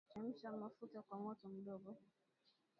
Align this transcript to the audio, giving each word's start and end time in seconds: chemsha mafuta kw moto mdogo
chemsha 0.11 0.47
mafuta 0.61 0.97
kw 1.07 1.13
moto 1.23 1.45
mdogo 1.55 1.89